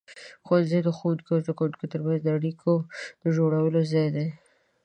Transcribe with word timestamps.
ښوونځی 0.45 0.79
د 0.83 0.89
ښوونکو 0.97 1.29
او 1.33 1.39
زده 1.43 1.53
کوونکو 1.57 1.85
ترمنځ 1.91 2.19
د 2.23 2.27
اړیکو 2.37 2.71
د 3.21 3.23
جوړولو 3.37 3.81
ځای 3.91 4.07
دی. 4.15 4.27